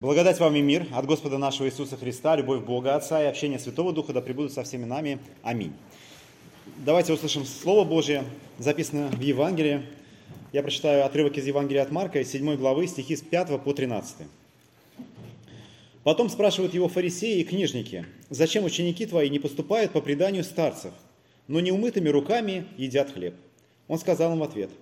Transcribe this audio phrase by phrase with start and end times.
[0.00, 3.92] Благодать вам и мир от Господа нашего Иисуса Христа, любовь Бога Отца и общение Святого
[3.92, 5.18] Духа да пребудут со всеми нами.
[5.42, 5.72] Аминь.
[6.76, 8.22] Давайте услышим Слово Божье,
[8.58, 9.82] записанное в Евангелии.
[10.52, 14.28] Я прочитаю отрывок из Евангелия от Марка, из 7 главы, стихи с 5 по 13.
[16.04, 20.92] Потом спрашивают его фарисеи и книжники, «Зачем ученики твои не поступают по преданию старцев,
[21.48, 23.34] но неумытыми руками едят хлеб?»
[23.88, 24.70] Он сказал им в ответ–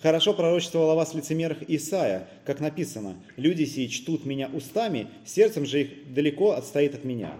[0.00, 5.82] Хорошо пророчествовал о вас лицемерах Исаия, как написано, «Люди сии чтут меня устами, сердцем же
[5.82, 7.32] их далеко отстоит от меня.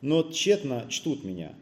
[0.00, 1.52] Но тщетно чтут меня,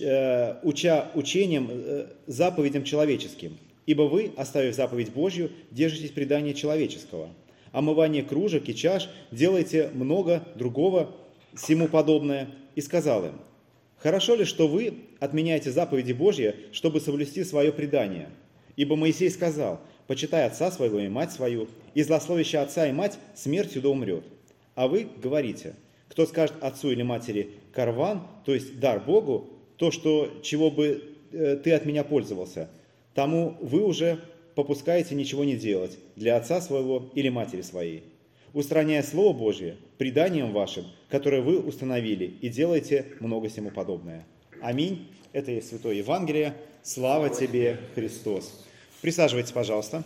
[0.00, 3.58] э, уча учением, э, заповедям человеческим.
[3.84, 7.28] Ибо вы, оставив заповедь Божью, держитесь предания человеческого.
[7.70, 11.14] Омывание кружек и чаш делаете много другого
[11.52, 12.48] всему подобное».
[12.74, 13.34] И сказал им,
[13.98, 18.30] «Хорошо ли, что вы отменяете заповеди Божьи, чтобы соблюсти свое предание?»
[18.76, 23.82] Ибо Моисей сказал, почитай отца своего и мать свою, и злословящий отца и мать смертью
[23.82, 24.24] да умрет.
[24.74, 25.74] А вы говорите,
[26.08, 31.56] кто скажет отцу или матери карван, то есть дар Богу, то, что, чего бы э,
[31.56, 32.68] ты от меня пользовался,
[33.14, 34.20] тому вы уже
[34.54, 38.04] попускаете ничего не делать для отца своего или матери своей,
[38.52, 44.26] устраняя Слово Божие преданием вашим, которое вы установили, и делайте много всему подобное.
[44.64, 45.06] Аминь.
[45.34, 46.54] Это есть Святое Евангелие.
[46.82, 48.64] Слава тебе, Христос.
[49.02, 50.04] Присаживайтесь, пожалуйста.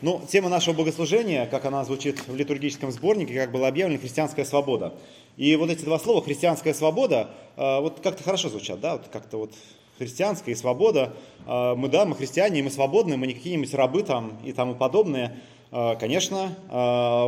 [0.00, 4.94] Ну, тема нашего богослужения, как она звучит в литургическом сборнике, как было объявлено, христианская свобода.
[5.36, 9.36] И вот эти два слова, христианская свобода, э, вот как-то хорошо звучат, да, вот как-то
[9.36, 9.52] вот
[9.98, 11.12] христианская и свобода.
[11.46, 14.74] Э, мы, да, мы христиане, и мы свободны, мы не какие-нибудь рабы там и тому
[14.74, 15.36] подобное.
[15.74, 16.54] Э, конечно,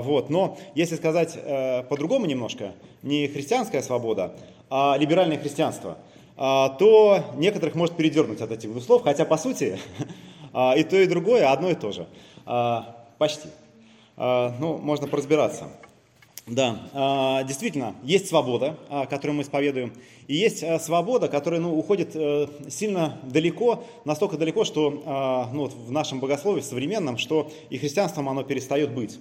[0.04, 0.30] вот.
[0.30, 1.36] Но если сказать
[1.88, 2.72] по-другому немножко,
[3.02, 4.36] не христианская свобода,
[4.70, 5.98] а либеральное христианство–
[6.36, 9.78] то некоторых может передернуть от этих двух слов, хотя по сути
[10.76, 12.06] и то, и другое одно и то же.
[13.16, 13.48] Почти.
[14.18, 15.68] Ну, можно поразбираться.
[16.46, 18.76] Да, действительно, есть свобода,
[19.10, 19.92] которую мы исповедуем,
[20.28, 26.20] и есть свобода, которая ну, уходит э, сильно далеко, настолько далеко, что ну, в нашем
[26.20, 29.18] богословии современном, что и христианством оно перестает быть.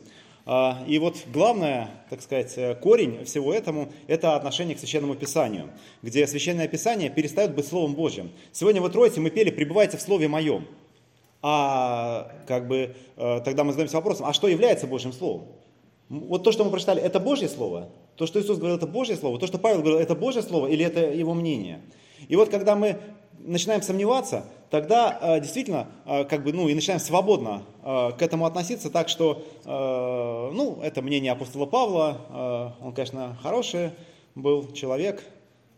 [0.47, 5.71] А, и вот главное, так сказать, э, корень всего этому– это отношение к Священному Писанию,
[6.03, 8.29] где Священное Писание перестает быть Словом Божьим.
[8.51, 10.67] Сегодня в Троице мы пели «Пребывайте в Слове Моем».
[11.41, 15.47] А как бы э, тогда мы задаемся вопросом, а что является Божьим Словом?
[16.09, 17.89] Вот то, что мы прочитали, это Божье Слово?
[18.16, 19.39] То, что Иисус говорил, это Божье Слово?
[19.39, 21.81] То, что Павел говорил, это Божье Слово или это его мнение?
[22.27, 22.99] И вот когда мы
[23.39, 28.45] начинаем сомневаться, тогда э, действительно, э, как бы, ну, и начинаем свободно э, к этому
[28.45, 33.91] относиться так, что, ну, это мнение апостола Павла, он, конечно, хороший
[34.35, 35.23] был человек,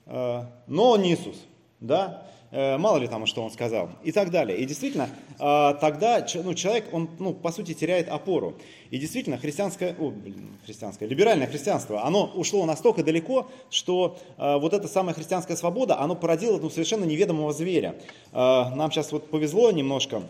[0.06, 1.38] но он не Иисус,
[1.80, 4.58] да, Э, мало ли там, что он сказал, и так далее.
[4.58, 5.10] И действительно,
[5.40, 8.56] э, тогда ну, человек, он, ну, по сути, теряет опору.
[8.90, 14.74] И действительно, христианское, о, блин, христианское, либеральное христианство, оно ушло настолько далеко, что э, вот
[14.74, 17.96] эта самая христианская свобода, оно породило ну, совершенно неведомого зверя.
[18.32, 20.24] Нам сейчас вот повезло немножко,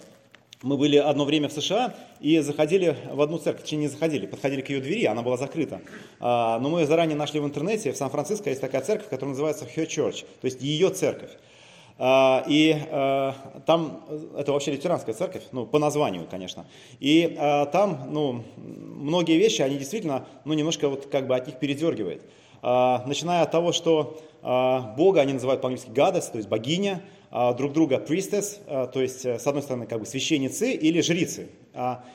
[0.63, 4.61] мы были одно время в США и заходили в одну церковь, точнее не заходили, подходили
[4.61, 5.81] к ее двери, она была закрыта.
[6.19, 10.25] Но мы заранее нашли в интернете, в Сан-Франциско есть такая церковь, которая называется Her Church,
[10.41, 11.29] то есть ее церковь.
[11.99, 13.33] А, и а,
[13.65, 14.03] там,
[14.37, 16.67] это вообще лютеранская церковь, ну, по названию, конечно.
[16.99, 21.57] И а, там, ну, многие вещи, они действительно, ну, немножко вот как бы от них
[21.57, 22.23] передергивает.
[22.63, 27.03] Начиная от того, что Бога они называют по-английски goddess, то есть богиня,
[27.55, 31.49] друг друга priestess, то есть, с одной стороны, как бы священницы или жрицы.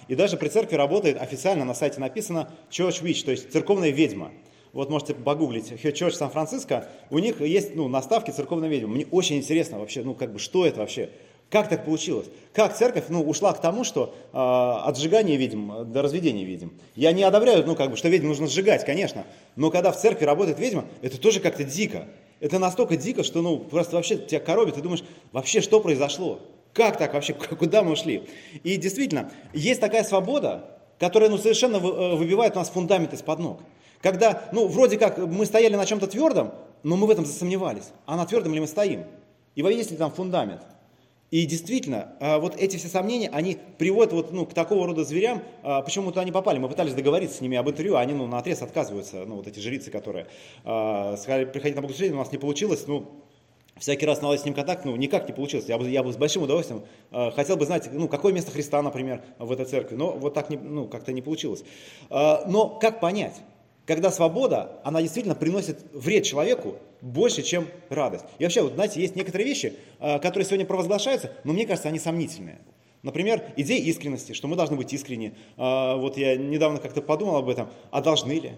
[0.08, 4.32] И даже при церкви работает, официально на сайте написано church witch, то есть церковная ведьма
[4.72, 8.94] вот можете погуглить, Church Сан-Франциско, у них есть ну, наставки церковной ведьмы.
[8.94, 11.10] Мне очень интересно вообще, ну как бы, что это вообще?
[11.50, 12.28] Как так получилось?
[12.54, 16.70] Как церковь ну, ушла к тому, что э, от сжигания до разведения ведьм?
[16.96, 19.26] Я не одобряю, ну, как бы, что ведьм нужно сжигать, конечно.
[19.54, 22.06] Но когда в церкви работает ведьма, это тоже как-то дико.
[22.40, 26.40] Это настолько дико, что ну, просто вообще тебя коробит, ты думаешь, вообще что произошло?
[26.72, 27.34] Как так вообще?
[27.58, 28.26] Куда мы ушли?
[28.64, 30.64] И действительно, есть такая свобода,
[30.98, 33.60] которая ну, совершенно э, выбивает у нас фундамент из-под ног.
[34.02, 36.52] Когда, ну, вроде как мы стояли на чем-то твердом,
[36.82, 37.90] но мы в этом засомневались.
[38.04, 39.04] А на твердом ли мы стоим?
[39.54, 40.62] И есть ли там фундамент?
[41.30, 45.42] И действительно, а, вот эти все сомнения, они приводят вот, ну, к такого рода зверям,
[45.62, 46.58] а, почему мы туда не попали.
[46.58, 49.46] Мы пытались договориться с ними об интервью, а они ну, на отрез отказываются, ну, вот
[49.46, 50.26] эти жрицы, которые
[50.62, 53.22] сказали, приходить на богослужение, у нас не получилось, ну,
[53.78, 55.66] всякий раз наладить с ним контакт, ну, никак не получилось.
[55.68, 58.82] Я бы, я бы с большим удовольствием э, хотел бы знать, ну, какое место Христа,
[58.82, 61.64] например, в этой церкви, но вот так не, ну, как-то не получилось.
[62.10, 63.40] Э, но как понять?
[63.86, 68.24] Когда свобода, она действительно приносит вред человеку больше, чем радость.
[68.38, 71.98] И вообще, вот, знаете, есть некоторые вещи, э, которые сегодня провозглашаются, но мне кажется, они
[71.98, 72.58] сомнительные.
[73.02, 75.34] Например, идея искренности, что мы должны быть искренни.
[75.56, 78.52] А, вот я недавно как-то подумал об этом, а должны ли?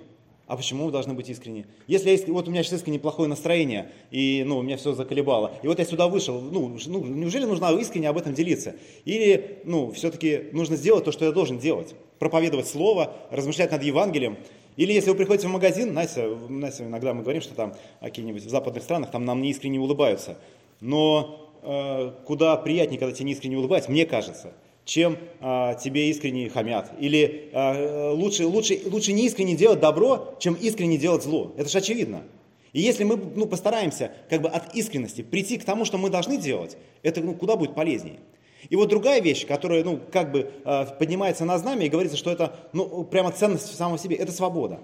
[0.47, 1.65] А почему мы должны быть искренни?
[1.87, 5.53] Если я, вот у меня сейчас искренне плохое настроение, и ну, у меня все заколебало,
[5.63, 8.77] и вот я сюда вышел, ну, ну неужели нужно искренне об этом делиться?
[9.07, 11.95] Или, ну, все-таки нужно сделать то, что я должен делать?
[12.19, 14.37] Проповедовать слово, размышлять над Евангелием.
[14.77, 18.51] Или если вы приходите в магазин, знаете, знаете иногда мы говорим, что там какие-нибудь в
[18.51, 20.37] западных странах, там нам неискренне улыбаются.
[20.81, 24.53] Но э, куда приятнее, когда тебе неискренне улыбаются, мне кажется–
[24.85, 26.93] чем а, тебе искренне хамят.
[26.99, 31.53] Или а, лучше, лучше, лучше не искренне делать добро, чем искренне делать зло.
[31.57, 32.23] Это же очевидно.
[32.73, 36.37] И если мы ну, постараемся как бы от искренности прийти к тому, что мы должны
[36.37, 38.19] делать, это ну, куда будет полезнее.
[38.69, 42.31] И вот другая вещь, которая ну, как бы э, поднимается на знамя и говорится, что
[42.31, 44.81] это ну, прямо ценность в самом себе, это свобода.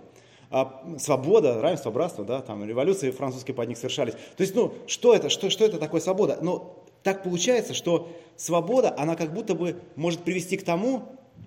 [0.53, 4.15] А, свобода, равенство, братство, да, там революции французские под них совершались.
[4.15, 6.38] То есть, ну, что это, что, что это такое свобода?
[6.43, 6.75] Ну,
[7.05, 11.05] так получается, что свобода, она как будто бы может привести к тому,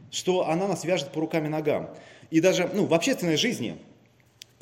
[0.09, 1.89] что она нас вяжет по рукам и ногам.
[2.31, 3.77] И даже ну, в общественной жизни,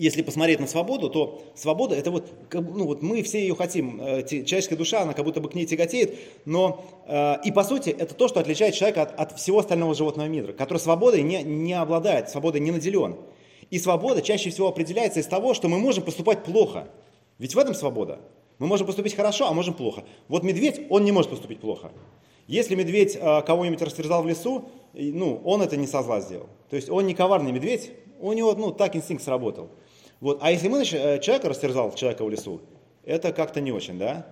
[0.01, 4.23] если посмотреть на свободу, то свобода это вот, ну вот мы все ее хотим, э,
[4.23, 8.15] человеческая душа, она как будто бы к ней тяготеет, но э, и по сути это
[8.15, 12.31] то, что отличает человека от, от всего остального животного мира, который свободой не, не обладает,
[12.31, 13.15] свободой не наделен.
[13.69, 16.87] И свобода чаще всего определяется из того, что мы можем поступать плохо.
[17.37, 18.19] Ведь в этом свобода.
[18.57, 20.03] Мы можем поступить хорошо, а можем плохо.
[20.27, 21.91] Вот медведь, он не может поступить плохо.
[22.47, 26.49] Если медведь э, кого-нибудь растерзал в лесу, ну, он это не со зла сделал.
[26.71, 29.69] То есть он не коварный медведь, у него, ну, так инстинкт сработал.
[30.21, 30.37] Вот.
[30.41, 32.61] А если мы э, человека растерзал человека в лесу,
[33.03, 34.25] это как-то не очень, да?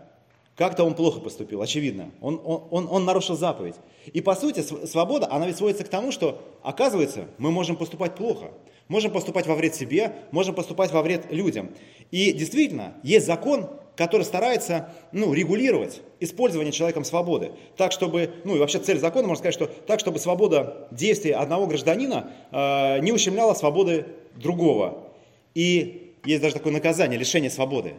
[0.56, 2.12] Как-то он плохо поступил, очевидно.
[2.21, 3.75] Он, он, он, он нарушил заповедь.
[4.06, 8.51] И по сути, свобода, она ведь сводится к тому, что, оказывается, мы можем поступать плохо.
[8.89, 11.69] Можем поступать во вред себе, можем поступать во вред людям.
[12.12, 17.51] И действительно, есть закон, который старается ну, регулировать использование человеком свободы.
[17.77, 21.68] Так, чтобы, ну и вообще цель закона, можно сказать, что так, чтобы свобода действия одного
[21.68, 25.08] гражданина э, не ущемляла свободы другого.
[25.56, 27.96] И есть даже такое наказание, лишение свободы.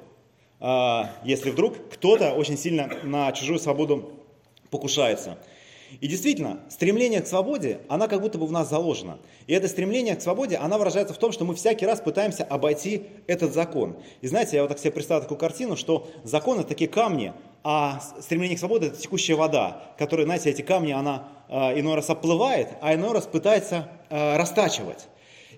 [0.61, 4.13] Э, если вдруг кто-то очень сильно на чужую свободу
[4.71, 5.39] покушается.
[6.01, 9.19] И действительно, стремление к свободе, она как будто бы в нас заложена.
[9.49, 13.07] И это стремление к свободе, она выражается в том, что мы всякий раз пытаемся обойти
[13.27, 13.97] этот закон.
[14.21, 17.33] И знаете, я вот так себе представил такую картину, что закон это такие камни,
[17.65, 22.09] а стремление к свободе это текущая вода, которая, знаете, эти камни, она э, иной раз
[22.09, 25.09] оплывает, а иной раз пытается э, растачивать.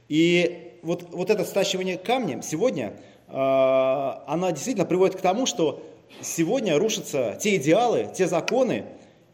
[0.08, 2.94] И вот, вот это стачивание камнем сегодня,
[3.28, 5.82] э, она действительно приводит к тому, что
[6.20, 8.84] сегодня рушатся те идеалы, те законы,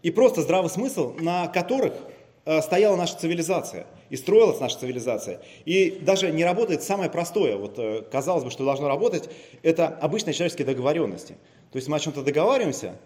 [0.03, 1.93] и просто здравый смысл, на которых
[2.45, 5.41] э, стояла наша цивилизация и строилась наша цивилизация.
[5.65, 9.29] И даже не работает самое простое, вот э, казалось бы, что должно работать,
[9.63, 11.37] это обычные человеческие договоренности.
[11.73, 12.97] То есть мы о чем-то договариваемся,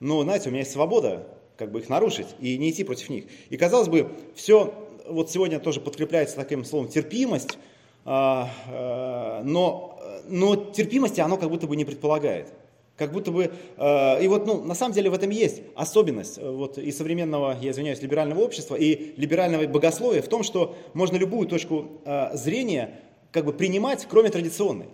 [0.00, 1.26] но, знаете, у меня есть свобода
[1.56, 3.24] как бы их нарушить и не идти против них.
[3.50, 4.74] И казалось бы, все
[5.06, 7.58] вот сегодня тоже подкрепляется таким словом терпимость,
[8.04, 12.52] но, но терпимости оно как будто бы не предполагает.
[12.96, 16.48] Как будто бы, э, и вот, ну, на самом деле в этом есть особенность э,
[16.48, 21.48] вот, и современного, я извиняюсь, либерального общества, и либерального богословия в том, что можно любую
[21.48, 23.00] точку э, зрения
[23.30, 24.86] как бы принимать, кроме традиционной.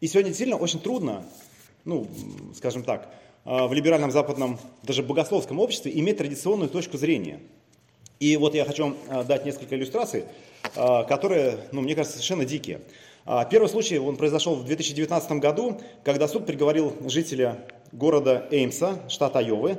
[0.00, 1.24] И сегодня действительно очень трудно,
[1.84, 2.08] ну,
[2.56, 3.08] скажем так,
[3.44, 7.40] э, в либеральном западном, даже богословском обществе иметь традиционную точку зрения.
[8.20, 10.24] И вот я хочу вам э, дать несколько иллюстраций,
[10.74, 12.80] э, которые, ну, мне кажется, совершенно дикие.
[13.24, 17.58] А, первый случай, он произошел в 2019 году, когда суд приговорил жителя
[17.92, 19.76] города Эймса, штата Айовы,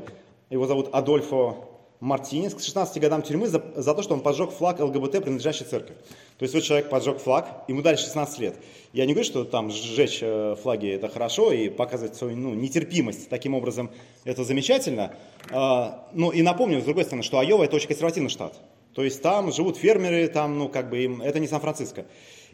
[0.50, 1.69] его зовут Адольфо
[2.00, 5.96] Мартинес, к 16 годам тюрьмы за, за то, что он поджег флаг ЛГБТ, принадлежащий церкви.
[6.38, 8.56] То есть вот человек поджег флаг, ему дали 16 лет.
[8.94, 13.28] Я не говорю, что там сжечь э, флаги это хорошо и показывать свою ну, нетерпимость
[13.28, 13.92] таким образом
[14.24, 15.14] это замечательно.
[15.52, 18.54] А, но и напомню, с другой стороны, что Айова это очень консервативный штат.
[18.94, 22.06] То есть там живут фермеры, там, ну, как бы им, это не Сан-Франциско.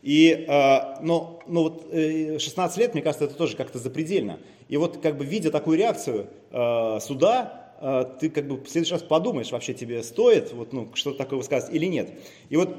[0.01, 4.39] И, э, но, но вот 16 э, лет, мне кажется, это тоже как-то запредельно.
[4.69, 7.64] И вот как бы видя такую реакцию э, суда,
[8.20, 11.74] ты как бы в следующий раз подумаешь, вообще тебе стоит вот, ну, что-то такое высказать
[11.74, 12.10] или нет.
[12.50, 12.70] И вот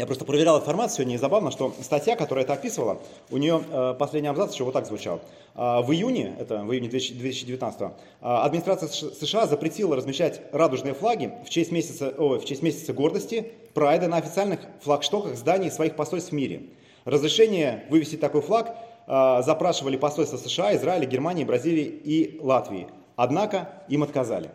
[0.00, 3.94] я просто проверял информацию сегодня, и забавно, что статья, которая это описывала, у нее э,
[3.98, 5.20] последний абзац еще вот так звучал.
[5.54, 11.50] Э, в июне, это в июне 2019, э, администрация США запретила размещать радужные флаги в
[11.50, 16.34] честь месяца, о, в честь месяца гордости Прайда на официальных флагштоках зданий своих посольств в
[16.34, 16.62] мире.
[17.04, 18.74] Разрешение вывести такой флаг
[19.06, 22.86] э, запрашивали посольства США, Израиля, Германии, Бразилии и Латвии.
[23.22, 24.50] Однако им отказали.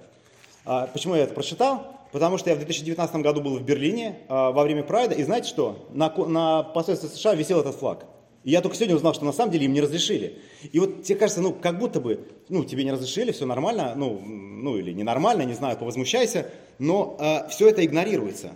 [0.66, 1.86] Э, почему я это прочитал?
[2.12, 5.50] Потому что я в 2019 году был в Берлине э, во время Прайда, и знаете
[5.50, 5.88] что?
[5.92, 8.08] На, на посольстве США висел этот флаг.
[8.44, 10.40] И я только сегодня узнал, что на самом деле им не разрешили.
[10.72, 14.20] И вот тебе кажется, ну, как будто бы, ну, тебе не разрешили, все нормально, ну,
[14.20, 18.54] ну или ненормально, не знаю, повозмущайся, но э, все это игнорируется.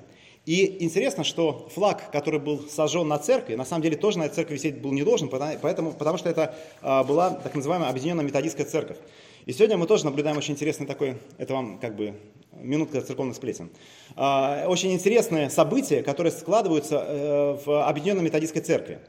[0.47, 4.55] И интересно, что флаг, который был сожжен на церкви, на самом деле тоже на церкви
[4.55, 8.97] висеть был не должен, поэтому, потому что это э, была так называемая объединенная методистская церковь.
[9.45, 12.13] И сегодня мы тоже наблюдаем очень интересный такой, это вам как бы
[12.53, 13.69] минутка церковных сплетен.
[14.15, 18.99] Э, очень интересные события, которые складываются э, в объединенной методистской церкви.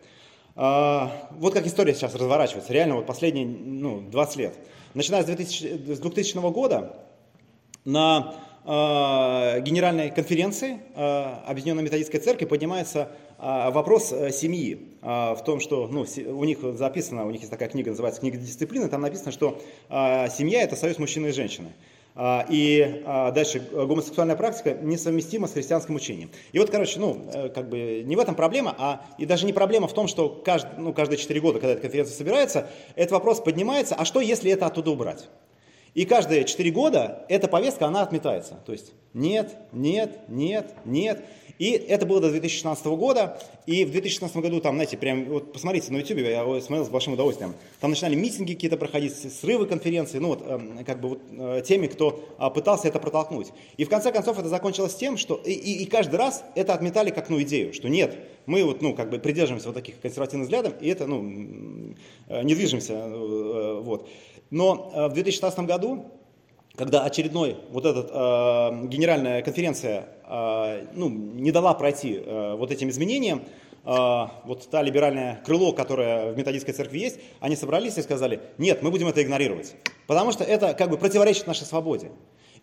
[0.56, 4.58] А, вот как история сейчас разворачивается, реально вот последние ну, 20 лет.
[4.94, 6.96] Начиная с, 2000, с 2000 года
[7.84, 8.34] на
[8.64, 13.10] э, Генеральной конференции э, Объединенной Методистской Церкви поднимается
[13.70, 14.90] вопрос э, семьи.
[15.02, 18.37] Э, в том, что ну, у них записано, у них есть такая книга, называется «Книга
[18.37, 21.73] дисциплины», там написано, что э, семья– это союз мужчины и женщины.
[22.16, 26.30] А, и а, дальше гомосексуальная практика несовместима с христианским учением.
[26.52, 29.52] И вот, короче, ну, э, как бы не в этом проблема, а и даже не
[29.52, 32.66] проблема в том, что каждый, ну, каждые 4 года, когда эта конференция собирается,
[32.97, 35.28] этот вопрос поднимается, а что, если это оттуда убрать?
[35.94, 38.61] И каждые 4 года эта повестка, она отметается.
[38.64, 41.25] То есть нет, нет, нет, нет.
[41.59, 43.38] И это было до 2016 года.
[43.66, 47.12] И в 2016 году там, знаете, прям, вот посмотрите на YouTube, я смотрел с большим
[47.12, 47.54] удовольствием.
[47.80, 51.87] Там начинали митинги какие-то проходить, срывы конференции, ну вот, эм, как бы вот э, теми,
[51.87, 53.49] кто а, пытался это протолкнуть.
[53.76, 57.11] И в конце концов это закончилось тем, что и, и, и каждый раз это отметали
[57.11, 58.16] как, ну, идею, что нет,
[58.47, 61.94] мы вот, ну, как бы придерживаемся вот таких консервативных взглядов, и это, ну,
[62.28, 64.09] э, не движемся, э, вот.
[64.50, 66.07] Но в 2016 году
[66.76, 72.88] когда очередной вот эта э, генеральная конференция э, ну, не дала пройти э, вот этим
[72.88, 73.42] изменениям,
[73.85, 78.83] э, вот та либеральное крыло, которое в методистской церкви есть, они собрались и сказали, нет,
[78.83, 79.75] мы будем это игнорировать,
[80.07, 82.12] потому что это как бы противоречит нашей свободе.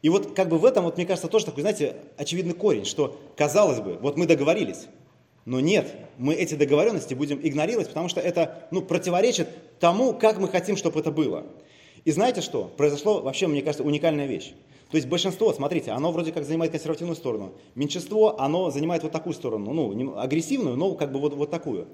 [0.01, 3.19] И вот как бы в этом, вот, мне кажется, тоже такой, знаете, очевидный корень, что
[3.35, 4.87] казалось бы, вот мы договорились,
[5.45, 9.47] но нет, мы эти договоренности будем игнорировать, потому что это ну, противоречит
[9.79, 11.45] тому, как мы хотим, чтобы это было.
[12.07, 12.71] И знаете что?
[12.77, 14.53] Произошло вообще, мне кажется, уникальная вещь.
[14.89, 17.51] То есть большинство, смотрите, оно вроде как занимает консервативную сторону.
[17.75, 21.85] Меньшинство, оно занимает вот такую сторону, ну, агрессивную, но как бы вот, вот такую.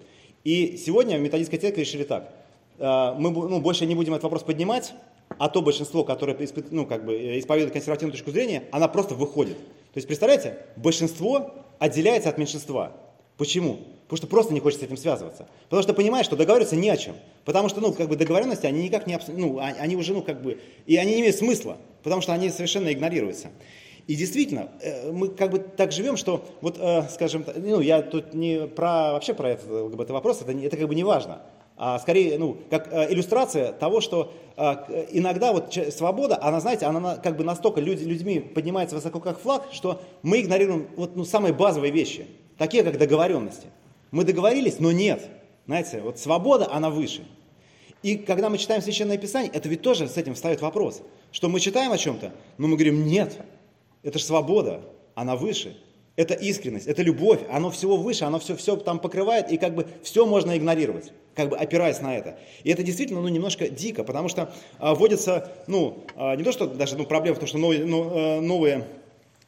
[0.43, 2.31] И сегодня в методистской церкви решили так.
[2.77, 4.93] Э, мы ну, больше не будем этот вопрос поднимать,
[5.39, 6.37] а то большинство, которое
[6.69, 9.57] ну, как бы, э, исповедует консервативную точку зрения, она просто выходит.
[9.57, 12.91] То есть, представляете, большинство отделяется от меньшинства.
[13.43, 13.77] Почему?
[14.03, 15.49] Потому что просто не хочется с этим связываться.
[15.63, 17.17] Потому что понимаешь, что договариваться не о чем.
[17.43, 20.41] Потому что, ну, как бы договоренности, они никак не, ну, а, они уже, ну, как
[20.41, 23.49] бы, и они не имеют смысла, потому что они совершенно игнорируются.
[24.07, 28.33] И действительно, э, мы как бы так живем, что вот, э, скажем, ну, я тут
[28.33, 31.41] не про, вообще про этот ЛГБТ вопрос, это, это как бы не важно.
[31.75, 34.31] А скорее, ну, как э, иллюстрация того, что
[35.11, 39.65] иногда вот свобода, она, знаете, она как бы настолько люди, людьми поднимается высоко как флаг,
[39.73, 43.67] что мы игнорируем вот, ну, самые базовые вещи, такие как договоренности.
[44.11, 45.27] Мы договорились, но нет.
[45.65, 47.25] Знаете, вот свобода, она выше.
[48.03, 51.01] И когда мы читаем Священное Писание, это ведь тоже с этим встает вопрос.
[51.31, 53.37] Что мы читаем о чем-то, но мы говорим, нет,
[54.03, 54.81] это же свобода,
[55.15, 55.77] она выше.
[56.15, 59.87] Это искренность, это любовь, оно всего выше, оно все, все там покрывает, и как бы
[60.03, 62.37] все можно игнорировать, как бы опираясь на это.
[62.63, 66.67] И это действительно ну, немножко дико, потому что а, вводится, ну, а, не то, что
[66.67, 68.85] даже ну, проблема в том, что новые, ну, э, новые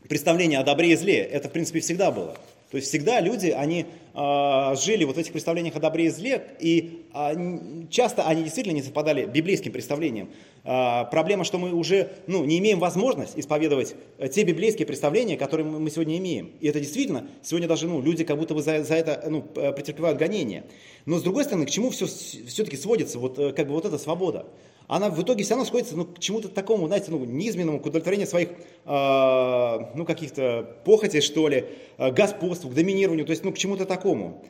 [0.09, 2.35] представления о добре и зле, это в принципе всегда было.
[2.75, 6.45] То есть всегда люди, они э, жили вот в этих представлениях о добре и зле,
[6.59, 10.27] и э, часто они действительно не совпадали библейским представлениям.
[10.65, 13.95] Э, проблема, что мы уже ну, не имеем возможность исповедовать
[14.33, 16.51] те библейские представления, которые мы сегодня имеем.
[16.59, 20.19] И это действительно, сегодня даже ну, люди как будто бы за, за это ну, претерпевают
[20.19, 20.65] гонения.
[21.05, 23.97] Но с другой стороны, к чему все, все-таки сводится вот, э, как бы вот эта
[23.97, 24.47] свобода?
[24.87, 28.27] Она в итоге все равно сходится ну, к чему-то такому, знаете, ну, низменному, к удовлетворению
[28.27, 31.65] своих, э, ну, каких-то похотей, что ли,
[31.97, 34.43] э, господству, к доминированию, то есть, ну, к чему-то такому.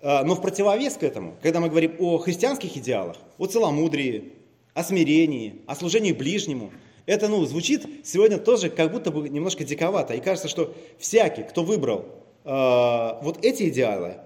[0.00, 4.32] Э, но в противовес к этому, когда мы говорим о христианских идеалах, о целомудрии,
[4.72, 6.72] о смирении, о служении ближнему,
[7.06, 10.14] это, ну, звучит сегодня тоже как будто бы немножко диковато.
[10.14, 12.06] И кажется, что всякий, кто выбрал
[12.44, 14.16] э, вот эти идеалы,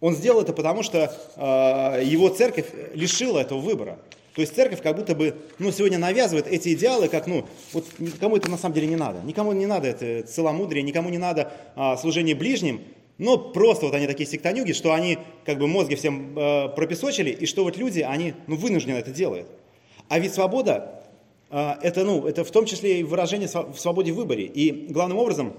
[0.00, 3.98] он сделал это потому, что э, его церковь лишила этого выбора.
[4.34, 8.36] То есть церковь как будто бы ну, сегодня навязывает эти идеалы, как, ну, вот никому
[8.36, 9.20] это на самом деле не надо.
[9.24, 12.80] Никому не надо это целомудрие, никому не надо а, служение ближним,
[13.18, 17.46] но просто вот они такие сектанюги, что они как бы мозги всем э, пропесочили, и
[17.46, 19.46] что вот люди, они ну, вынуждены это делают.
[20.08, 21.04] А ведь свобода,
[21.50, 24.44] э, это, ну, это в том числе и выражение в свободе в выборе.
[24.46, 25.52] И главным образом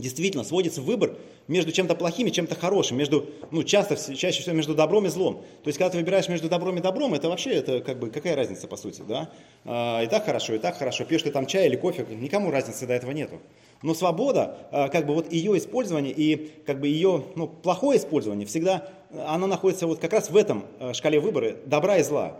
[0.00, 1.16] действительно сводится выбор
[1.48, 5.44] между чем-то плохим и чем-то хорошим, между, ну, часто, чаще всего между добром и злом.
[5.62, 8.36] То есть, когда ты выбираешь между добром и добром, это вообще, это как бы, какая
[8.36, 9.30] разница, по сути, да?
[9.64, 12.86] А, и так хорошо, и так хорошо, пьешь ты там чай или кофе, никому разницы
[12.86, 13.40] до этого нету.
[13.82, 18.46] Но свобода, э, как бы вот ее использование и как бы ее ну, плохое использование
[18.46, 18.88] всегда,
[19.26, 22.36] оно находится вот как раз в этом шкале выбора добра и зла.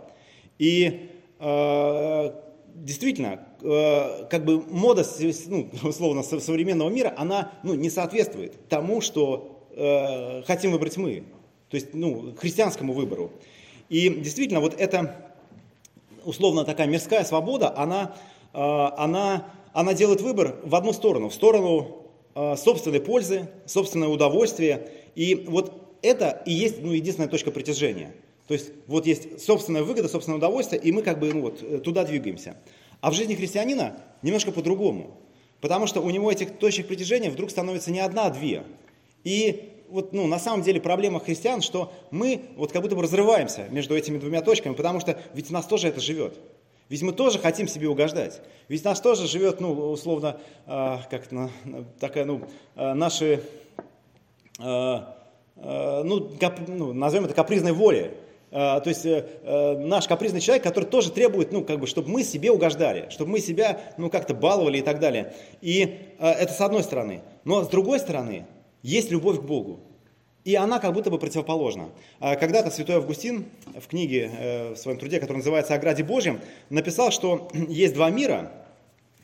[0.59, 1.09] И
[2.83, 5.05] действительно, э, как бы мода,
[5.47, 11.23] ну, условно, современного мира, она ну, не соответствует тому, что э, хотим выбрать мы,
[11.69, 13.31] то есть ну, христианскому выбору.
[13.89, 15.33] И действительно, вот эта
[16.23, 18.15] условно такая мирская свобода, она,
[18.53, 24.89] э, она, она делает выбор в одну сторону, в сторону э, собственной пользы, собственное удовольствие.
[25.15, 28.13] И вот это и есть ну, единственная точка притяжения–
[28.51, 31.77] то есть вот есть собственная выгода, собственное удовольствие, и мы как бы ну, вот, э,
[31.77, 32.57] туда двигаемся.
[32.99, 35.15] А в жизни христианина немножко по-другому.
[35.61, 38.63] Потому что у него этих точек притяжения вдруг становится не одна, а две.
[39.23, 43.67] И вот, ну, на самом деле проблема христиан, что мы вот как будто бы разрываемся
[43.69, 46.37] между этими двумя точками, потому что ведь нас тоже это живет.
[46.89, 48.41] Ведь мы тоже хотим себе угождать.
[48.67, 51.49] Ведь нас тоже живет, ну, условно, э, как на,
[52.01, 52.41] такая, ну,
[52.75, 53.41] э, наши,
[54.59, 54.99] э,
[55.55, 58.11] э, ну, кап, ну, назовем это капризной волей.
[58.53, 62.09] А, то есть э, э, наш капризный человек, который тоже требует, ну, как бы, чтобы
[62.09, 65.33] мы себе угождали, чтобы мы себя, ну, как-то баловали и так далее.
[65.61, 67.21] И э, это с одной стороны.
[67.45, 68.45] Но с другой стороны,
[68.83, 69.79] есть любовь к Богу.
[70.43, 71.89] И она как будто бы противоположна.
[72.19, 73.45] А когда-то святой Августин
[73.79, 76.41] в книге, в своем труде, который называется «О граде Божьем»,
[76.71, 78.51] написал, что есть два мира,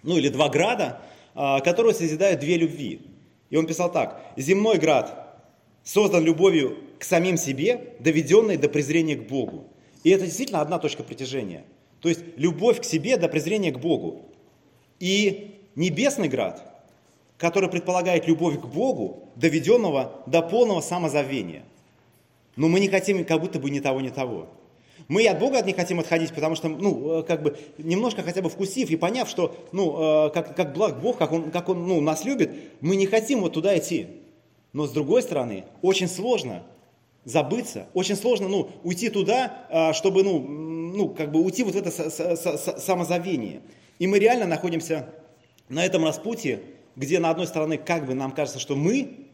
[0.03, 1.01] ну или два града,
[1.33, 3.01] а, которые созидают две любви.
[3.49, 4.21] И он писал так.
[4.37, 5.39] «Земной град
[5.83, 9.65] создан любовью к самим себе, доведенной до презрения к Богу.
[10.03, 11.63] И это действительно одна точка притяжения.
[12.01, 14.25] То есть любовь к себе до презрения к Богу.
[14.99, 16.83] И небесный град,
[17.37, 21.63] который предполагает любовь к Богу, доведенного до полного самозавения.
[22.55, 24.47] Но мы не хотим как будто бы ни того, ни того.
[25.07, 28.49] Мы от Бога них хотим отходить, потому что, ну, э, как бы, немножко хотя бы
[28.49, 32.01] вкусив и поняв, что, ну, э, как, как благ Бог, как Он, как он ну,
[32.01, 32.51] нас любит,
[32.81, 34.07] мы не хотим вот туда идти.
[34.73, 36.63] Но с другой стороны, очень сложно
[37.27, 37.87] забыться.
[37.93, 41.91] Очень сложно ну, уйти туда, а, чтобы ну, ну, как бы уйти вот в это
[41.91, 43.61] самозавение.
[43.99, 45.09] И мы реально находимся
[45.67, 46.61] на этом распутье,
[46.95, 49.27] где на одной стороне как бы нам кажется, что мы,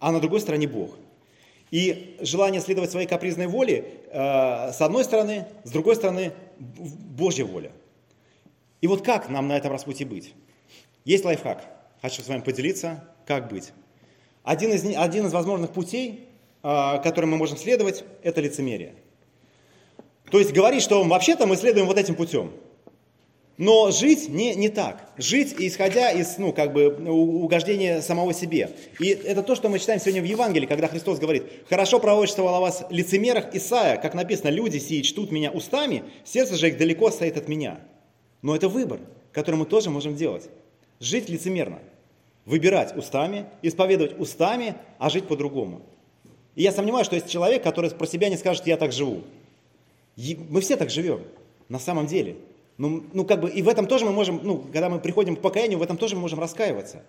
[0.00, 0.96] а на другой стороне Бог.
[1.70, 7.70] И желание следовать своей капризной воле, а, с одной стороны, с другой стороны, Божья воля.
[8.80, 10.32] И вот как нам на этом распутье быть?
[11.04, 11.62] Есть лайфхак.
[12.00, 13.72] Хочу с вами поделиться, как быть.
[14.42, 16.26] Один из, один из возможных путей
[17.02, 18.94] которым мы можем следовать, это лицемерие.
[20.30, 22.50] То есть говорить, что вообще-то мы следуем вот этим путем.
[23.58, 25.08] Но жить не, не так.
[25.16, 28.70] Жить, исходя из ну, как бы, угождения самого себе.
[28.98, 32.60] И это то, что мы читаем сегодня в Евангелии, когда Христос говорит, «Хорошо пророчествовал о
[32.60, 37.38] вас лицемерах Исаия, как написано, люди сии чтут меня устами, сердце же их далеко стоит
[37.38, 37.80] от меня».
[38.42, 39.00] Но это выбор,
[39.32, 40.50] который мы тоже можем делать.
[41.00, 41.78] Жить лицемерно.
[42.44, 45.82] Выбирать устами, исповедовать устами, а жить по-другому.
[46.56, 49.22] И я сомневаюсь, что есть человек, который про себя не скажет, я так живу.
[50.16, 51.22] Мы все так живем,
[51.68, 52.36] на самом деле.
[52.78, 55.40] Ну, ну, как бы, и в этом тоже мы можем, ну, когда мы приходим к
[55.40, 57.02] покаянию, в этом тоже мы можем раскаиваться.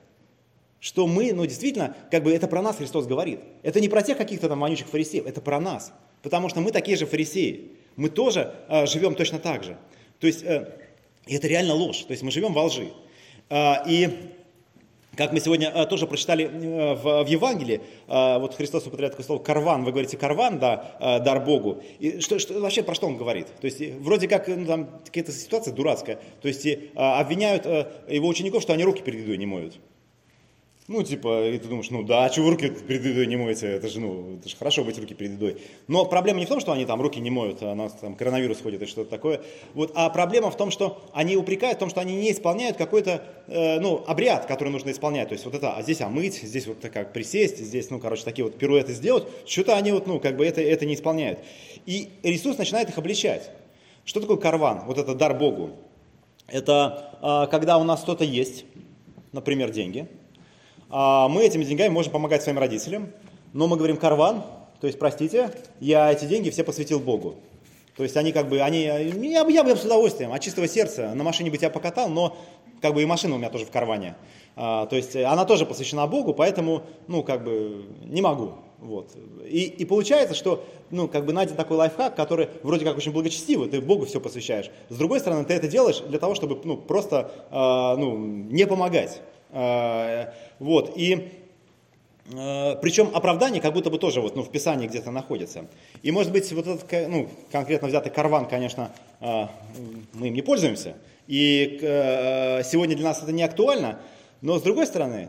[0.79, 3.39] Что мы, ну, действительно, как бы это про нас Христос говорит.
[3.63, 5.93] Это не про тех каких-то там вонючих фарисеев, это про нас.
[6.21, 7.71] Потому что мы такие же фарисеи.
[7.95, 9.77] Мы тоже э, живем точно так же.
[10.19, 10.71] То есть, э,
[11.25, 12.03] это реально ложь.
[12.03, 12.89] То есть, мы живем во лжи.
[13.49, 14.09] Э, и
[15.17, 19.25] как мы сегодня а, тоже прочитали э, в, в Евангелии, а, вот Христос употребляет такое
[19.25, 21.81] слово «карван», вы говорите «карван», да, дар Богу.
[21.99, 23.47] И что, что, вообще про что он говорит?
[23.59, 28.61] То есть вроде как ну, там какая-то ситуация дурацкая, то есть обвиняют э, его учеников,
[28.61, 29.79] что они руки перед едой не моют.
[30.87, 33.67] Ну, типа, и ты думаешь, ну да, а вы руки перед едой не моете?
[33.67, 35.57] Это же, ну, это же хорошо быть руки перед едой.
[35.87, 38.15] Но проблема не в том, что они там руки не моют, а у нас там
[38.15, 39.41] коронавирус ходит и что-то такое.
[39.73, 43.21] Вот, а проблема в том, что они упрекают в том, что они не исполняют какой-то,
[43.47, 45.27] э, ну, обряд, который нужно исполнять.
[45.27, 48.45] То есть вот это, а здесь омыть, здесь вот как присесть, здесь, ну, короче, такие
[48.45, 49.27] вот пируэты сделать.
[49.45, 51.39] Что-то они вот, ну, как бы это, это не исполняют.
[51.85, 53.51] И Иисус начинает их обличать.
[54.05, 54.83] Что такое карван?
[54.85, 55.71] Вот это дар Богу.
[56.47, 58.63] Это э, когда у нас что-то есть,
[59.33, 60.07] например, деньги–
[60.89, 63.11] мы этими деньгами можем помогать своим родителям,
[63.53, 64.43] но мы говорим карван,
[64.79, 67.35] то есть, простите, я эти деньги все посвятил Богу.
[67.95, 71.23] То есть они как бы, они, я, я бы с удовольствием, от чистого сердца, на
[71.23, 72.37] машине бы тебя покатал, но
[72.79, 74.15] как бы и машина у меня тоже в карване.
[74.55, 78.53] А, то есть она тоже посвящена Богу, поэтому, ну, как бы, не могу.
[78.77, 79.09] Вот.
[79.43, 83.67] И, и получается, что, ну, как бы найден такой лайфхак, который вроде как очень благочестивый,
[83.67, 84.69] ты Богу все посвящаешь.
[84.89, 89.21] С другой стороны, ты это делаешь для того, чтобы, ну, просто, э, ну, не помогать.
[89.51, 91.31] А, вот, и
[92.35, 95.65] а, причем оправдание как будто бы тоже вот, ну, в Писании где-то находится.
[96.03, 99.49] И может быть вот этот ну, конкретно взятый карван, конечно, а,
[100.13, 100.95] мы им не пользуемся.
[101.27, 101.77] И
[102.63, 103.99] сегодня для нас это не актуально,
[104.41, 105.27] Но с другой стороны,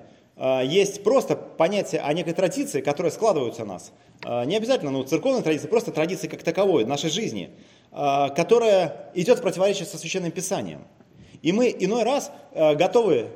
[0.63, 3.91] есть просто понятие о некой традиции, которые складываются у нас.
[4.25, 7.51] Не обязательно ну, церковная традиция, просто традиция как таковой, нашей жизни,
[7.91, 10.83] которая идет в противоречие со Священным Писанием.
[11.43, 13.31] И мы иной раз готовы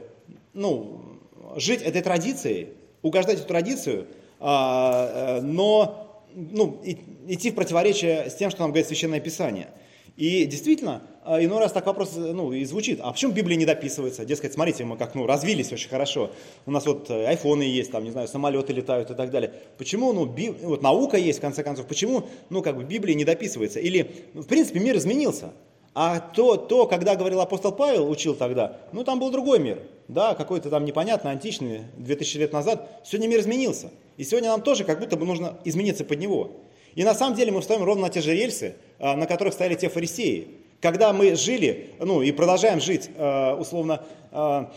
[0.54, 1.20] ну,
[1.56, 2.68] жить этой традицией,
[3.02, 4.06] угождать эту традицию,
[4.40, 9.68] но ну, идти в противоречие с тем, что нам говорит Священное Писание–
[10.16, 14.26] и действительно, а, иной раз так вопрос ну, и звучит, а почему Библия не дописывается?
[14.26, 16.30] Дескать, смотрите, мы как ну, развились очень хорошо,
[16.66, 19.54] у нас вот э, айфоны есть, там, не знаю, самолеты летают и так далее.
[19.78, 23.24] Почему, ну, би, вот наука есть, в конце концов, почему, ну, как бы Библия не
[23.24, 23.80] дописывается?
[23.80, 25.52] Или, в принципе, мир изменился.
[25.94, 29.78] А то, то, когда говорил апостол Павел, учил тогда, ну, там был другой мир,
[30.08, 32.88] да, какой-то там непонятный, античный, 2000 лет назад.
[33.04, 33.90] Сегодня мир изменился.
[34.16, 36.52] И сегодня нам тоже как будто бы нужно измениться под него.
[36.94, 39.74] И на самом деле мы встаем ровно на те же рельсы, а, на которых стояли
[39.74, 40.48] те фарисеи.
[40.80, 44.72] Когда мы жили, ну и продолжаем жить, а, условно, а,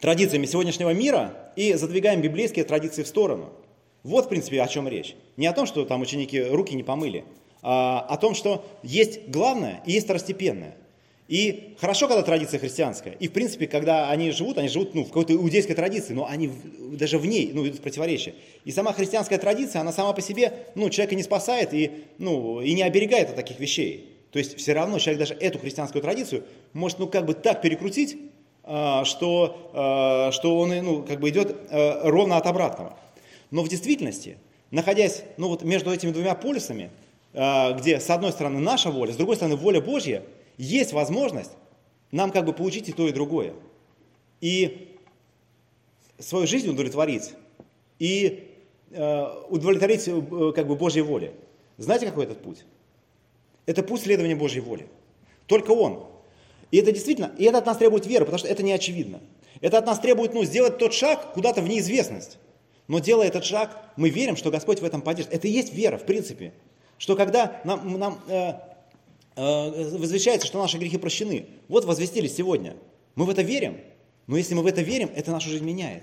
[0.00, 3.50] традициями сегодняшнего мира и задвигаем библейские традиции в сторону.
[4.02, 5.16] Вот, в принципе, о чем речь.
[5.36, 7.24] Не о том, что там ученики руки не помыли,
[7.60, 10.76] о том, что есть главное и есть второстепенное.
[11.28, 13.14] И хорошо, когда традиция христианская.
[13.20, 16.50] И, в принципе, когда они живут, они живут ну, в какой-то иудейской традиции, но они
[16.92, 18.34] даже в ней ну, идут в противоречие.
[18.64, 22.72] И сама христианская традиция, она сама по себе ну, человека не спасает и, ну, и
[22.72, 24.08] не оберегает от таких вещей.
[24.32, 28.16] То есть все равно человек даже эту христианскую традицию может ну, как бы так перекрутить,
[28.64, 32.98] а, что, а, что он ну, как бы идет а, ровно от обратного.
[33.50, 34.38] Но в действительности,
[34.70, 36.90] находясь ну, вот между этими двумя полюсами,
[37.38, 40.22] где с одной стороны наша воля, с другой стороны воля Божья–
[40.58, 41.52] есть возможность
[42.10, 43.54] нам как бы получить и то, и другое.
[44.40, 44.96] И
[46.18, 47.32] свою жизнь удовлетворить,
[47.98, 48.50] и
[48.90, 51.32] э, удовлетворить э, как бы Божьей воле.
[51.76, 52.64] Знаете, какой этот путь?
[53.66, 54.88] Это путь следования Божьей воле.
[55.46, 56.06] Только Он.
[56.70, 59.20] И это действительно, и это от нас требует веры, потому что это не очевидно.
[59.60, 62.38] Это от нас требует ну, сделать тот шаг куда-то в неизвестность.
[62.88, 65.32] Но делая этот шаг, мы верим, что Господь в этом поддержит.
[65.32, 66.52] Это и есть вера, в принципе.
[66.98, 68.52] Что когда нам, нам э,
[69.40, 71.46] Э, возвещается, что наши грехи прощены.
[71.68, 72.74] Вот возвестили сегодня.
[73.14, 73.78] Мы в это верим.
[74.26, 76.02] Но если мы в это верим, это нашу жизнь меняет.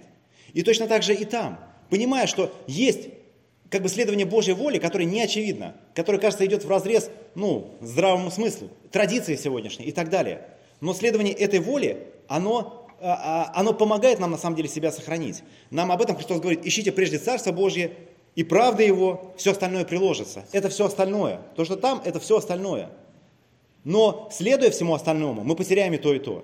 [0.53, 1.59] И точно так же и там.
[1.89, 3.09] Понимая, что есть
[3.69, 8.31] как бы следование Божьей воли, которое не очевидно, которое, кажется, идет в разрез ну, здравому
[8.31, 10.47] смыслу, традиции сегодняшней и так далее.
[10.79, 15.43] Но следование этой воли, оно, а, а, оно помогает нам на самом деле себя сохранить.
[15.71, 17.91] Нам об этом Христос говорит, ищите прежде Царство Божье
[18.35, 20.45] и правда Его, все остальное приложится.
[20.51, 21.41] Это все остальное.
[21.55, 22.89] То, что там, это все остальное.
[23.83, 26.43] Но следуя всему остальному, мы потеряем и то, и то.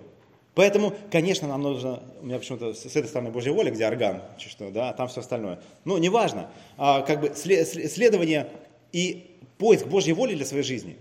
[0.53, 4.69] Поэтому, конечно, нам нужно, у меня почему-то с этой стороны Божья воля, где орган, что,
[4.69, 5.61] да, там все остальное.
[5.85, 8.49] Но неважно, а, как бы следование
[8.91, 10.97] и поиск Божьей воли для своей жизни,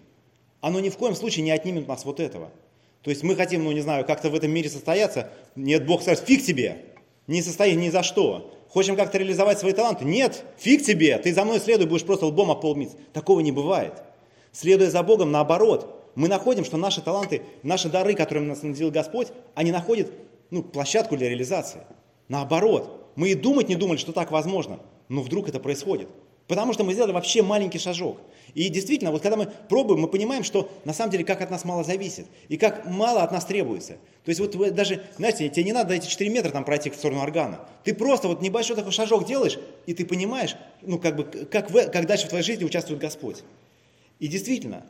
[0.61, 2.51] оно ни в коем случае не отнимет нас вот этого.
[3.03, 6.25] То есть мы хотим, ну не знаю, как-то в этом мире состояться, нет, Бог скажет,
[6.25, 6.85] фиг тебе,
[7.27, 8.55] не состоит ни за что.
[8.73, 12.53] Хочем как-то реализовать свои таланты, нет, фиг тебе, ты за мной следуй, будешь просто лбом
[12.53, 12.79] об пол
[13.13, 13.95] Такого не бывает.
[14.53, 19.29] Следуя за Богом, наоборот, мы находим, что наши таланты, наши дары, которыми нас наделил Господь,
[19.55, 20.11] они находят
[20.51, 21.81] ну, площадку для реализации.
[22.29, 24.79] Наоборот, мы и думать не думали, что так возможно,
[25.09, 26.09] но вдруг это происходит.
[26.51, 28.19] Потому что мы сделали вообще маленький шажок.
[28.55, 31.65] И действительно, вот когда мы пробуем, мы понимаем, что на самом деле как от нас
[31.65, 32.27] мало зависит.
[32.49, 33.99] И как мало от нас требуется.
[34.25, 36.97] То есть вот вы даже, знаете, тебе не надо эти 4 метра там пройти в
[36.97, 37.61] сторону органа.
[37.85, 41.89] Ты просто вот небольшой такой шажок делаешь, и ты понимаешь, ну как бы, как, в,
[41.89, 43.45] как дальше в твоей жизни участвует Господь.
[44.19, 44.85] И действительно,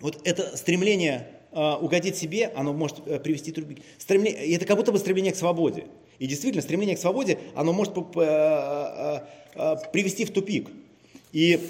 [0.00, 3.62] вот это стремление э, угодить себе, оно может э, привести к
[3.98, 5.88] стремление, это как будто бы стремление к свободе.
[6.18, 9.20] И действительно, стремление к свободе, оно может э,
[9.92, 10.70] привести в тупик.
[11.32, 11.60] И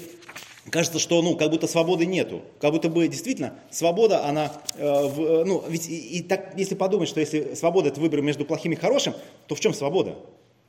[0.69, 2.41] кажется, что ну, как будто свободы нету.
[2.59, 7.19] Как будто бы действительно свобода, она, в, ну, ведь и, и так, если подумать, что
[7.19, 9.13] если свобода это выбор между плохим и хорошим,
[9.47, 10.15] то в чем свобода?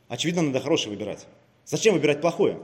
[0.09, 1.27] Очевидно, надо хорошее выбирать.
[1.65, 2.59] Зачем выбирать плохое?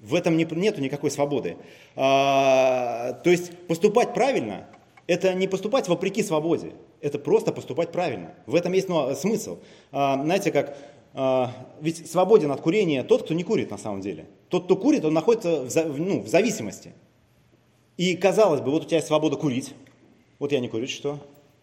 [0.00, 1.56] В этом не, нету никакой свободы.
[1.96, 4.66] А, то есть поступать правильно–
[5.08, 8.34] это не поступать вопреки свободе, это просто поступать правильно.
[8.46, 9.58] В этом есть ну, смысл.
[9.90, 10.76] А, знаете, как
[11.14, 11.50] а,
[11.80, 14.26] ведь свободен от курения тот, кто не курит на самом деле.
[14.48, 16.92] Тот, кто курит, он находится в, ну, в зависимости.
[17.96, 19.74] И казалось бы, вот у тебя есть свобода курить.
[20.38, 21.18] Вот я не курю, что?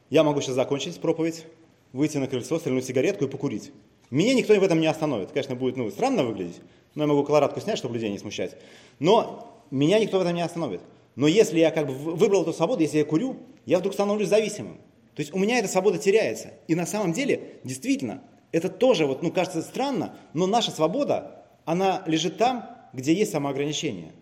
[0.10, 1.46] Я могу сейчас закончить проповедь,
[1.94, 3.72] выйти на крыльцо, стрельнуть сигаретку и покурить.
[4.12, 5.32] Меня никто в этом не остановит.
[5.32, 6.62] Конечно, будет ну, странно выглядеть,
[6.94, 8.56] но я могу колорадку снять, чтобы людей не смущать.
[9.00, 10.82] Но меня никто в этом не остановит.
[11.16, 14.78] Но если я как бы выбрал эту свободу, если я курю, я вдруг становлюсь зависимым.
[15.16, 16.50] То есть у меня эта свобода теряется.
[16.68, 18.22] И на самом деле, действительно,
[18.52, 24.14] это тоже, вот, ну, кажется странно, но наша свобода, она лежит там, где есть самоограничение.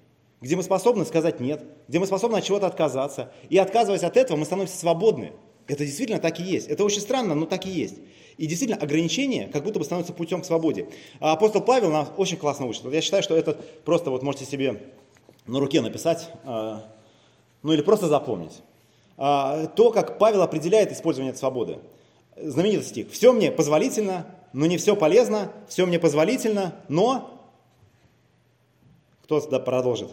[0.41, 3.31] Где мы способны сказать нет, где мы способны от чего-то отказаться.
[3.49, 5.31] И отказываясь от этого, мы становимся свободны.
[5.67, 6.67] Это действительно так и есть.
[6.67, 7.95] Это очень странно, но так и есть.
[8.37, 10.89] И действительно, ограничение как будто бы становится путем к свободе.
[11.19, 12.83] А апостол Павел нам очень классно учит.
[12.83, 14.81] Вот я считаю, что это просто вот можете себе
[15.45, 16.91] на руке написать, а,
[17.61, 18.61] ну или просто запомнить.
[19.15, 21.77] А, то, как Павел определяет использование свободы.
[22.35, 23.11] Знаменитый стих.
[23.11, 27.32] «Все мне позволительно, но не все полезно, все мне позволительно, но...»
[29.41, 30.09] Кто продолжит?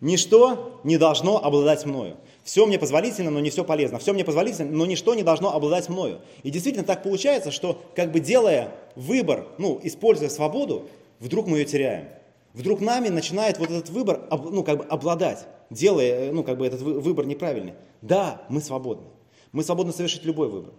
[0.00, 2.16] «Ничто не должно обладать мною».
[2.44, 3.98] Все мне позволительно, но не все полезно.
[3.98, 6.20] Все мне позволительно, но ничто не должно обладать мною.
[6.42, 10.88] И действительно так получается, что как бы делая выбор, ну, используя свободу,
[11.20, 12.08] вдруг мы ее теряем.
[12.52, 16.82] Вдруг нами начинает вот этот выбор, ну, как бы обладать, делая, ну, как бы этот
[16.82, 17.72] выбор неправильный.
[18.02, 19.06] Да, мы свободны.
[19.52, 20.74] Мы свободны совершить любой выбор.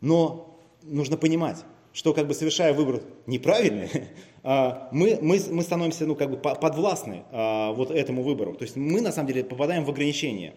[0.00, 1.58] Но нужно понимать,
[1.92, 3.88] что как бы совершая выбор неправильный,
[4.42, 8.54] а, мы, мы, мы становимся ну, как бы подвластны а, вот этому выбору.
[8.54, 10.54] То есть мы на самом деле попадаем в ограничения.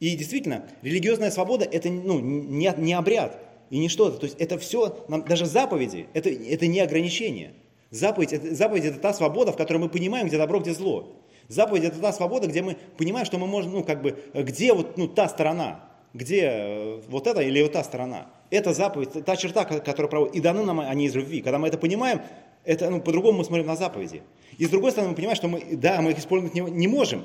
[0.00, 3.38] И действительно, религиозная свобода это ну, не, не обряд
[3.70, 4.18] и не что-то.
[4.18, 7.52] То есть это все, нам, даже заповеди, это, это не ограничение.
[7.90, 11.20] Заповедь это, заповедь это та свобода, в которой мы понимаем, где добро, где зло.
[11.48, 14.96] Заповедь это та свобода, где мы понимаем, что мы можем, ну, как бы, где вот
[14.96, 18.30] ну, та сторона, где э, вот эта или вот та сторона.
[18.50, 20.34] Это заповедь, та черта, которая проводит.
[20.34, 21.40] И даны нам они из любви.
[21.40, 22.20] Когда мы это понимаем,
[22.64, 24.22] это, ну, по-другому мы смотрим на заповеди.
[24.58, 27.24] И с другой стороны, мы понимаем, что мы, да, мы их использовать не, не можем,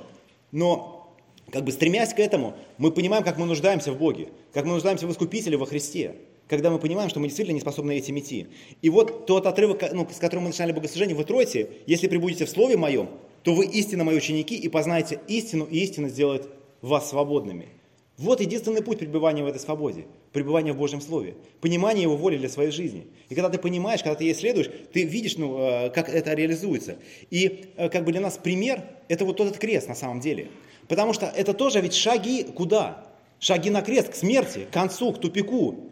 [0.51, 1.13] но
[1.51, 5.07] как бы стремясь к этому, мы понимаем, как мы нуждаемся в Боге, как мы нуждаемся
[5.07, 6.15] в Искупителе во Христе,
[6.47, 8.47] когда мы понимаем, что мы действительно не способны этим идти.
[8.81, 12.49] И вот тот отрывок, ну, с которым мы начинали богослужение, вы тройте, если прибудете в
[12.49, 13.09] Слове Моем,
[13.43, 16.47] то вы истинно мои ученики и познаете истину, и истина сделает
[16.81, 17.69] вас свободными.
[18.17, 22.47] Вот единственный путь пребывания в этой свободе, пребывания в Божьем Слове, понимание Его воли для
[22.47, 23.08] своей жизни.
[23.28, 26.97] И когда ты понимаешь, когда ты ей следуешь, ты видишь, ну, э, как это реализуется.
[27.30, 30.47] И э, как бы для нас пример– это вот этот крест на самом деле.
[30.88, 33.06] Потому что это тоже ведь шаги куда?
[33.39, 35.91] Шаги на крест, к смерти, к концу, к тупику.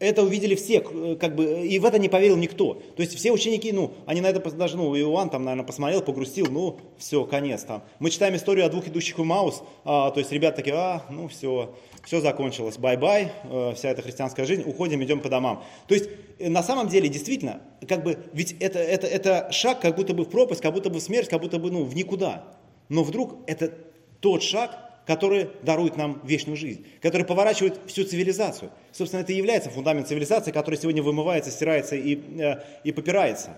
[0.00, 2.74] Это увидели все, э, как бы, и в это не поверил никто.
[2.74, 6.46] То есть все ученики, ну, они на это даже, ну, Иоанн там, наверное, посмотрел, погрустил,
[6.48, 7.82] ну, все, конец там.
[7.98, 11.26] Мы читаем историю о двух идущих в Эммаус, а, то есть ребята такие, а, ну,
[11.26, 15.64] все, все закончилось, bye-bye, э, вся эта христианская жизнь, уходим, идем по домам.
[15.88, 16.08] То есть
[16.38, 20.24] э, на самом деле, действительно, как бы, ведь это, это, это шаг как будто бы
[20.24, 22.44] в пропасть, как будто бы в смерть, как будто бы, ну, в никуда.
[22.88, 23.74] Но вдруг это
[24.20, 28.70] тот шаг, который дарует нам вечную жизнь, который поворачивает всю цивилизацию.
[28.92, 33.56] Собственно, это и является фундамент цивилизации, который сегодня вымывается, стирается и, э, и попирается.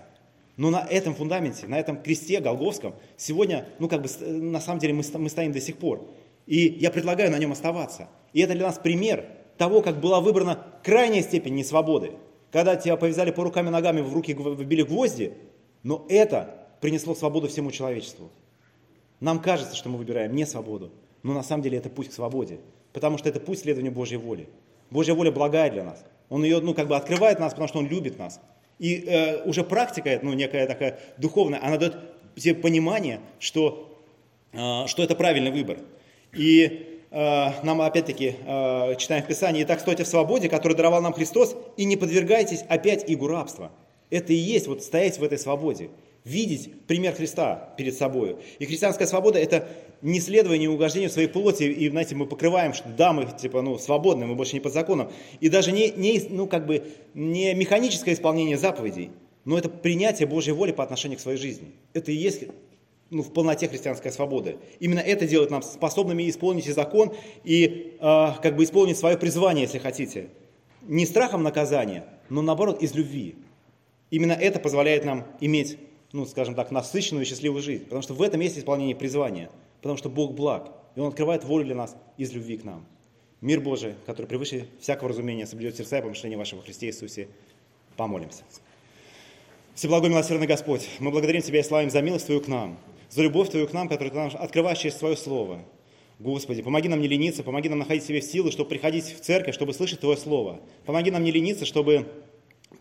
[0.55, 4.93] Но на этом фундаменте, на этом кресте Голговском сегодня, ну как бы, на самом деле
[4.93, 6.09] мы, мы стоим до сих пор.
[6.47, 8.07] И я предлагаю на нем оставаться.
[8.31, 9.25] И это для нас пример
[9.57, 12.13] того, как была выбрана крайняя степень несвободы.
[12.53, 15.33] Когда тебя повязали по рукам и ногами, в руки вбили гвозди,
[15.83, 18.31] но это принесло свободу всему человечеству.
[19.19, 22.59] Нам кажется, что мы выбираем не свободу, но на самом деле это путь к свободе,
[22.93, 24.47] потому что это путь следования Божьей воли.
[24.89, 26.03] Божья воля благая для нас.
[26.29, 28.39] Он ее, ну, как бы открывает нас, потому что Он любит нас.
[28.79, 31.97] И э, уже практика, ну, некая такая духовная, она дает
[32.35, 33.99] тебе понимание, что,
[34.53, 35.77] э, что это правильный выбор.
[36.33, 41.13] И э, нам опять-таки э, читаем в Писании, «Итак, стойте в свободе, которую даровал нам
[41.13, 43.71] Христос, и не подвергайтесь опять игу рабства».
[44.09, 45.89] Это и есть вот стоять в этой свободе
[46.23, 48.37] видеть пример Христа перед собой.
[48.59, 49.67] И христианская свобода– это
[50.01, 54.25] не следование угождению своей плоти, и, знаете, мы покрываем, что да, мы типа, ну, свободны,
[54.25, 55.11] мы больше не под законом.
[55.39, 59.11] И даже не, не, ну, как бы, не механическое исполнение заповедей,
[59.45, 61.69] но это принятие Божьей воли по отношению к своей жизни.
[61.93, 62.43] Это и есть
[63.09, 64.55] ну, в полноте христианская свобода.
[64.79, 69.63] Именно это делает нам способными исполнить и закон, и э, как бы исполнить свое призвание,
[69.63, 70.29] если хотите.
[70.83, 73.35] Не страхом наказания, но наоборот из любви.
[74.09, 75.77] Именно это позволяет нам иметь
[76.13, 77.83] ну, скажем так, насыщенную и счастливую жизнь.
[77.83, 79.49] Потому что в этом есть исполнение призвания.
[79.81, 80.71] Потому что Бог благ.
[80.95, 82.85] И Он открывает волю для нас из любви к нам.
[83.39, 87.27] Мир Божий, который превыше всякого разумения, соблюдет сердца и помышления вашего Христе Иисусе.
[87.97, 88.43] Помолимся.
[89.73, 92.77] Всеблагой милосердный Господь, мы благодарим Тебя и славим за милость Твою к нам,
[93.09, 95.61] за любовь Твою к нам, которую Ты нам открываешь через Твое Слово.
[96.19, 99.73] Господи, помоги нам не лениться, помоги нам находить себе силы, чтобы приходить в церковь, чтобы
[99.73, 100.59] слышать Твое Слово.
[100.85, 102.05] Помоги нам не лениться, чтобы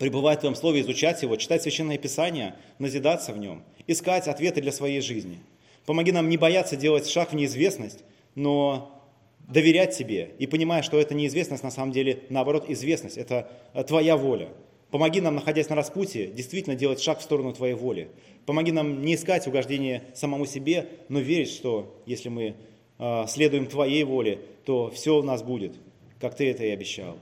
[0.00, 4.72] пребывать в Твоем Слове, изучать его, читать Священное Писание, назидаться в нем, искать ответы для
[4.72, 5.40] своей жизни.
[5.84, 8.02] Помоги нам не бояться делать шаг в неизвестность,
[8.34, 8.98] но
[9.46, 14.16] доверять Тебе и понимая, что эта неизвестность на самом деле, наоборот, известность, это э, Твоя
[14.16, 14.48] воля.
[14.90, 18.08] Помоги нам, находясь на распутье, действительно делать шаг в сторону Твоей воли.
[18.46, 22.54] Помоги нам не искать угождения самому себе, но верить, что если мы
[22.98, 25.74] э, следуем Твоей воле, то все у нас будет,
[26.18, 27.18] как Ты это и обещал.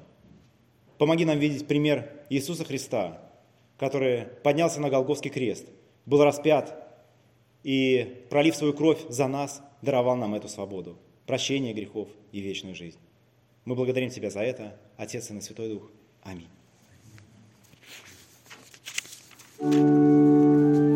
[0.98, 3.20] Помоги нам видеть пример Иисуса Христа,
[3.78, 5.66] который поднялся на Голгофский крест,
[6.06, 6.74] был распят
[7.62, 12.98] и, пролив свою кровь за нас, даровал нам эту свободу, прощение грехов и вечную жизнь.
[13.64, 15.90] Мы благодарим Тебя за это, Отец и на Святой Дух.
[16.22, 16.48] Аминь.